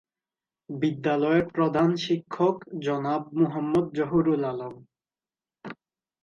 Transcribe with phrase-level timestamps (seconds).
[0.69, 2.55] বিদ্যালয়ের প্রধান শিক্ষক
[2.85, 4.75] জনাব মোহাম্মদ জহুরুল আলম।